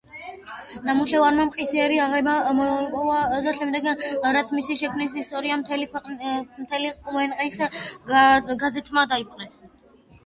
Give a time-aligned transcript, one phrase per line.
[0.85, 2.33] ნამუშევარმა მყისიერი აღიარება
[2.85, 3.19] ჰპოვა
[3.49, 3.91] მას შემდეგ
[4.39, 7.63] რაც მისი შექმნის ისტორია მთელი ყვეყნის
[8.65, 9.65] გაზეთებმა დაწერეს.